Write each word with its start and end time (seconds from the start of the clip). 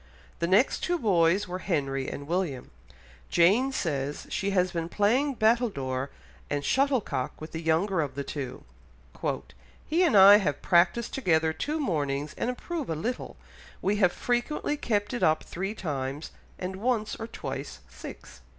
The 0.39 0.47
next 0.47 0.79
two 0.79 0.97
boys 0.97 1.47
were 1.47 1.59
Henry 1.59 2.09
and 2.09 2.25
William; 2.25 2.71
Jane 3.29 3.71
says, 3.71 4.25
she 4.31 4.49
has 4.49 4.71
been 4.71 4.89
playing 4.89 5.35
battledore 5.35 6.09
and 6.49 6.65
shuttlecock 6.65 7.39
with 7.39 7.51
the 7.51 7.61
younger 7.61 8.01
of 8.01 8.15
the 8.15 8.23
two, 8.23 8.63
"he 9.85 10.01
and 10.01 10.17
I 10.17 10.37
have 10.37 10.63
practised 10.63 11.13
together 11.13 11.53
two 11.53 11.79
mornings, 11.79 12.33
and 12.35 12.49
improve 12.49 12.89
a 12.89 12.95
little; 12.95 13.37
we 13.79 13.97
have 13.97 14.11
frequently 14.11 14.75
kept 14.75 15.13
it 15.13 15.21
up 15.21 15.43
three 15.43 15.75
times, 15.75 16.31
and 16.57 16.77
once 16.77 17.15
or 17.17 17.27
twice 17.27 17.81
six." 17.87 18.41